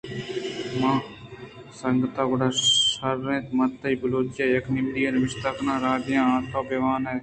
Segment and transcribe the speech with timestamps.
[0.81, 0.97] من:
[1.79, 5.99] سنگت، گُڑا شر اِنت من ترا بلوچی ءَ یک نمدی یے نبشتہ کنان ءُ راہ
[6.05, 7.17] دے آں تو بہ وان ئے